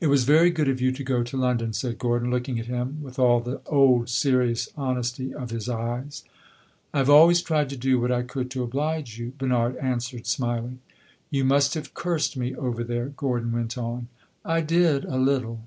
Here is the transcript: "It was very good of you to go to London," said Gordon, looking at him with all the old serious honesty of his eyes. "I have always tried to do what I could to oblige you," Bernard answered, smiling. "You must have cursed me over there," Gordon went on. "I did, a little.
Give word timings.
"It 0.00 0.08
was 0.08 0.24
very 0.24 0.50
good 0.50 0.68
of 0.68 0.80
you 0.80 0.90
to 0.90 1.04
go 1.04 1.22
to 1.22 1.36
London," 1.36 1.72
said 1.72 1.96
Gordon, 1.96 2.28
looking 2.28 2.58
at 2.58 2.66
him 2.66 3.00
with 3.04 3.20
all 3.20 3.38
the 3.38 3.60
old 3.66 4.08
serious 4.08 4.68
honesty 4.76 5.32
of 5.32 5.50
his 5.52 5.68
eyes. 5.68 6.24
"I 6.92 6.98
have 6.98 7.08
always 7.08 7.40
tried 7.40 7.68
to 7.70 7.76
do 7.76 8.00
what 8.00 8.10
I 8.10 8.22
could 8.24 8.50
to 8.50 8.64
oblige 8.64 9.18
you," 9.18 9.32
Bernard 9.38 9.76
answered, 9.76 10.26
smiling. 10.26 10.80
"You 11.30 11.44
must 11.44 11.74
have 11.74 11.94
cursed 11.94 12.36
me 12.36 12.56
over 12.56 12.82
there," 12.82 13.10
Gordon 13.10 13.52
went 13.52 13.78
on. 13.78 14.08
"I 14.44 14.60
did, 14.60 15.04
a 15.04 15.18
little. 15.18 15.60